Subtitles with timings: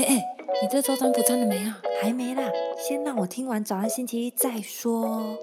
[0.00, 1.78] 哎哎，你这周占卜占了没啊？
[2.00, 5.36] 还没啦，先让我听完早安星期一再说。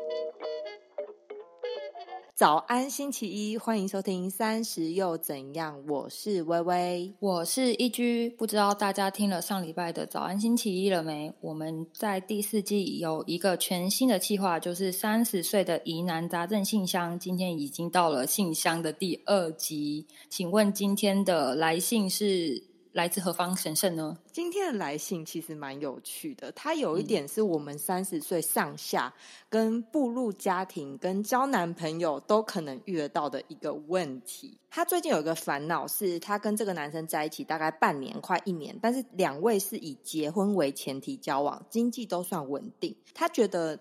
[2.33, 5.83] 早安星期一，欢迎收听三十又怎样？
[5.87, 8.31] 我是微微，我是一居。
[8.31, 11.31] 不知道大家听了上礼拜的早安星期一了没？
[11.41, 17.19] 我们在第四季有一个全新的计划，就是三十岁的疑难杂症信箱。
[17.19, 22.63] 今天已经到了信箱的第二集，请问今天的来信是？
[22.97, 24.17] 来自何方神圣呢？
[24.31, 29.13] 今天的来信其实蛮有趣的，它有一点是我们三十岁上下
[29.47, 34.57] 跟步入家庭、跟交男朋友都可能遇得到的一个问题。
[34.71, 42.95] 他最近有一个烦恼，是他跟这个男生在一起大概半年，快一年，但是两位是以结婚为前提交往，经济都算稳定。
[43.13, 43.77] 他觉得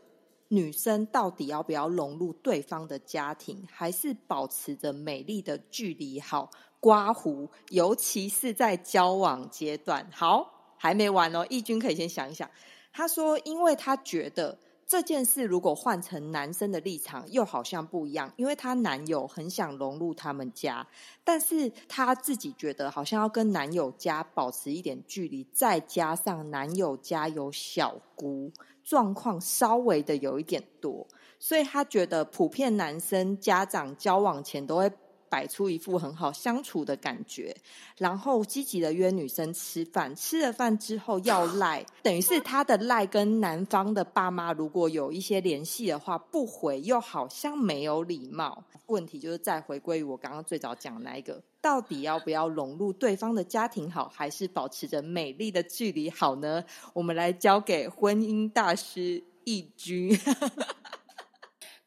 [0.48, 6.50] 女生到底要不要融入对方的家庭，还是保持着美丽的距离好？
[6.78, 10.08] 刮胡，尤其是在交往阶段。
[10.12, 12.48] 好，还没完哦，义军可以先想一想。
[12.92, 14.56] 他说，因为他觉得
[14.86, 18.32] 这件事如果换成男生的立场，又好像不一样。
[18.36, 20.86] 因为她男友很想融入他们家，
[21.24, 28.52] 但是她自己觉得好像要跟男友家保持一点距离，再加上男友家有小姑，
[28.84, 31.06] 状况稍微的有一点多，
[31.40, 34.92] 所以她觉得普遍男生家长交往前都会。
[35.28, 37.56] 摆出一副很好相处的感觉，
[37.98, 48.64] 然后积极的约女生吃饭，吃了饭之后要赖， 等于是他的赖跟男方的爸妈如果有一些联系的话不回，又好像没有礼貌。
[48.86, 56.64] 问题就是再回归于我刚刚最早讲的那一个，到底要不要融入对方的家庭好，还是保持着美丽的距离好呢？
[56.92, 60.16] 我们来交给婚姻大师易居。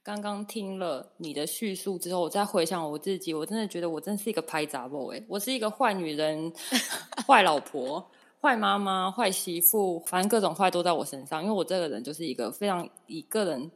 [0.10, 6.52] 刚刚听了你的叙述之后，我再回想我自己，我真的觉得我真是一个拍杂货哎，我是一个坏女人、
[7.28, 8.04] 坏老婆、
[8.42, 11.44] 坏妈妈、坏媳妇，反正各种坏都在我身上。
[11.44, 13.70] 因为我这个人就是一个非常以个人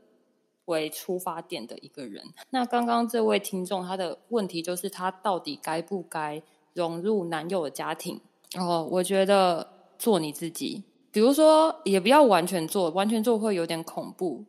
[0.65, 2.23] 为出发点的一个人。
[2.49, 6.41] 那刚刚这位听众他的问题就是他到底该不该
[6.73, 8.19] 融入男友的家庭？
[8.57, 9.67] 哦，我觉得
[9.99, 10.81] 做你自己，
[11.11, 14.43] 比如说也不要完全做，完全做会有点恐怖。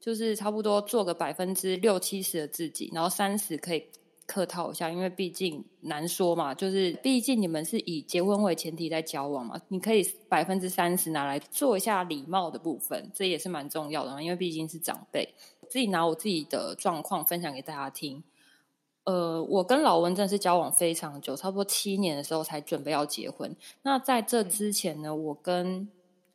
[0.00, 3.84] 就是差不多做个百分之六七十的自己，然后三十可以
[4.26, 6.54] 客套一下，因为毕竟难说嘛。
[6.54, 14.22] 就是毕竟你们是以结婚为前提在交往嘛，你可以百分之三十拿来做一下礼貌的部分，这也是蛮重要的嘛。
[14.22, 15.34] 因为毕竟是长辈，
[15.68, 18.22] 自己拿我自己的状况分享给大家听。
[19.04, 23.56] 呃，我跟老温真的是交往非常久，差不多七年的时候才准备要结婚。
[23.82, 25.88] 那在这之前呢，我跟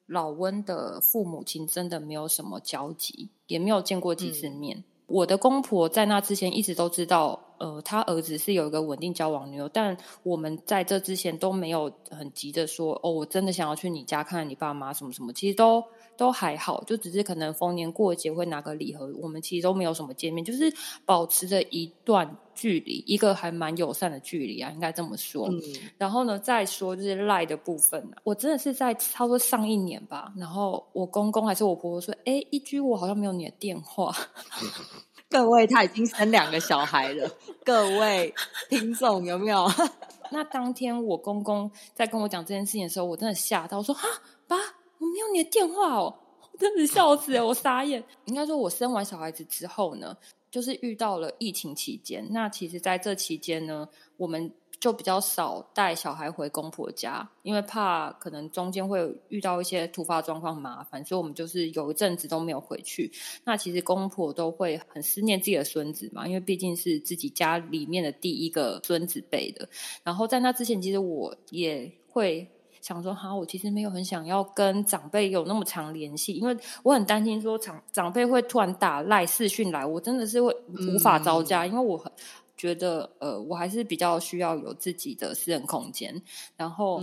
[0.08, 4.84] 老温的父母亲真的没有什么交集，也没有见过几次面。
[5.08, 15.84] 我的公婆在那之前一直都知道，呃，他儿子是有一个稳定交往女友，但我们在这之前都没有很急着说，哦，我真的想要去你家看看你爸妈什么什么，其实都。
[16.18, 20.74] 都还好，就只是可能逢年过节会拿个礼盒，我们其实都没有什么见面，就是
[21.06, 25.50] 保持着一段距离，一个还蛮友善的距离啊，应该这么说。
[25.98, 34.16] 然后呢，再说就是赖的部分我真的是在差不多上一年吧，然后我公公还是我婆婆说，哎，一居我好像没有你的电话。
[35.32, 37.30] 各位，他已经生两个小孩了，
[37.66, 38.34] 各位
[38.70, 39.68] 听众有没有？
[40.32, 44.08] 那当天我公公在跟我讲这件事情的时候，我真的吓到，我说哈
[44.48, 44.58] 爸。
[44.98, 46.16] 我没有你的电话哦，
[46.54, 48.02] 我真的笑死了，我傻眼。
[48.26, 50.16] 应该说，我生完小孩子之后呢，
[50.50, 52.26] 就是遇到了疫情期间。
[52.32, 54.50] 那其实，在这期间呢，我们
[54.86, 63.12] 就比较少带小孩回公婆家，因为怕可能中间会遇到一些突发状况麻烦，所以我们就是有一阵子都没有回去。
[63.46, 69.68] 那其实公婆都会很思念自己的孙子嘛，因为毕竟是自己家里面的第一个孙子辈的。
[70.04, 72.48] 然后在那之前，其实我也会。
[72.82, 80.56] 想说哈，我其实没有很想要跟长辈有那么长联系，因为我很担心说长长辈会突然打赖视讯来，我真的是会
[80.94, 82.12] 无法招架，因为我很
[82.58, 86.22] 觉得呃，我还是比较需要有自己的私人空间。
[86.56, 87.02] 然后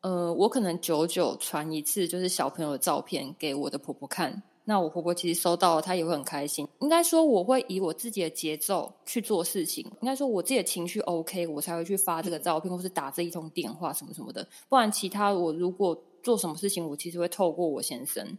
[0.00, 4.42] 呃，我可能久久传一次就是小朋友的照片给我的婆婆看。
[4.64, 6.68] 那我婆婆其实收到了，她也会很开心。
[6.80, 9.82] 应该说，我会以我自己的节奏去做事情。
[10.02, 14.46] 应该说，我自己的情绪 OK，我才会去发这个照片，或是打这一通电话什么什么的。
[14.68, 18.36] 不然，其他我如果做什么事情，我其实会透过我先生。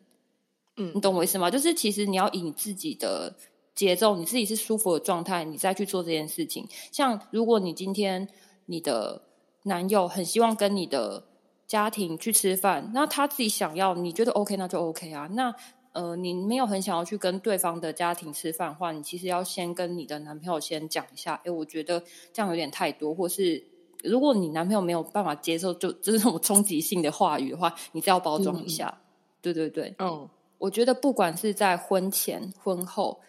[0.77, 1.49] 嗯，你懂我意思吗？
[1.49, 3.35] 就是其实你要以你自己的
[3.79, 6.67] 节奏，你自己是舒服的状态，你再去做这件事情。
[6.91, 8.27] 像如果你今天
[8.65, 9.21] 你的
[9.63, 11.23] 男友很希望跟你的
[11.65, 15.29] 家庭去吃饭，那他自己想要，你觉得 OK，那就 OK 啊。
[15.31, 15.55] 那
[15.93, 22.03] 呃，你没有很想要去跟对方的家庭吃饭的话，你其实要先跟你的男朋友先讲一下，哎，我觉得
[22.33, 23.63] 这样有点太多，或是
[24.03, 28.99] 如果你男朋友没有办法接受，就就是那种冲击性的话语的话，你再要包装一下。
[29.41, 30.27] 对对对，嗯，
[30.57, 33.21] 我觉得不管是在婚前婚后，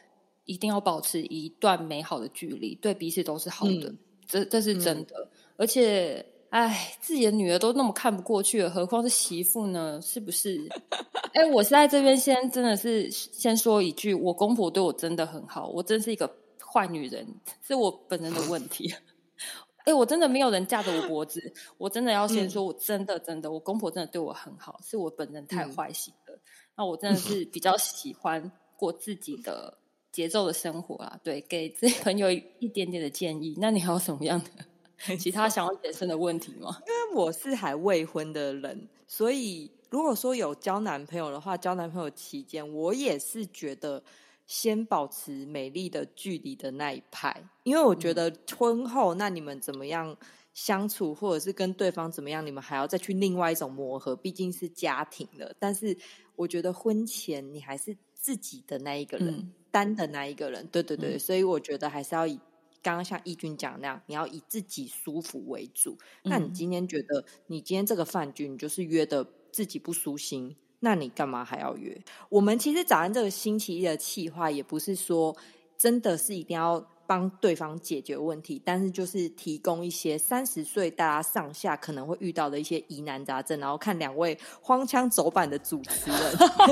[0.51, 3.95] 一定要保持一段美好的距离，对彼此都是好的。
[4.27, 10.01] 这这是真的，而且，哎，自己的女儿都那么看不过去了，何况是媳妇呢？
[10.03, 10.69] 是不是？
[11.35, 16.29] 哎，我是在这边先真的是先说一句，我公婆对我真的很好，我真是一个
[16.61, 17.25] 坏女人，
[17.65, 18.93] 是我本人的问题。
[19.87, 26.37] 哎，我真的没有人架着我脖子，我真的要先说，我真的真的，我公婆真的对我很好，是我本人太坏心了。
[26.77, 29.79] 那我真的是比较喜欢过自己的。
[30.21, 33.55] 节奏的生活啦，对，给这朋友一点点的建议。
[33.57, 36.77] 那你还有什么样的其他想要衍生的问题吗？
[36.87, 44.03] 因为我是还未婚的人，所以如果说有交男朋友的话，交男朋友期间，我也是觉得
[44.47, 47.35] 先保持美丽的距离的那一派。
[47.63, 50.15] 因为我觉得婚后，那你们怎么样
[50.53, 55.55] 相处，或者是跟对方怎么样，你们还要再去另外一种磨合，毕竟是家庭了。
[55.59, 55.97] 但是
[56.41, 59.53] 我觉得婚前你还是自己的那一个人。
[59.73, 62.37] 单的那一个人，对对对，所以我觉得还是要以
[62.83, 65.97] 刚刚像义军讲那样，你要以自己舒服为主。
[66.25, 71.97] 那你今天觉得你今天这个饭局，你就是约的自己不舒心，那你干嘛还要约？
[72.31, 75.37] 我们其实早上这个星期一的计划，也不是说
[75.79, 76.85] 真的是一定要。
[77.11, 86.19] 帮对方解决问题，但是就是提供一些三十岁大家上下可能会遇到的一些疑难杂症，然后看两位荒腔走板的主持人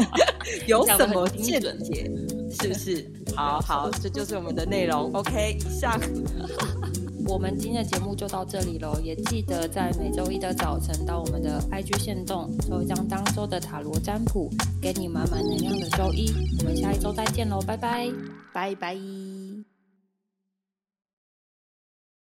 [0.68, 2.08] 有什么见解，
[2.54, 3.10] 是不是？
[3.34, 5.10] 好好，这就是我们的内容。
[5.12, 6.00] OK，以上
[7.26, 14.48] 我们今天的节目就到这里喽，也记得在每周一的早晨到我们的 IG 线动抽一张当周的塔罗占卜，
[14.80, 16.32] 给你满满能量的周一。
[16.60, 18.08] 我们下一周再见喽，拜拜，
[18.52, 19.47] 拜拜。